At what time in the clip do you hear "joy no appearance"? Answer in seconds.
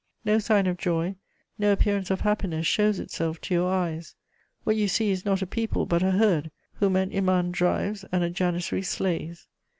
0.79-2.09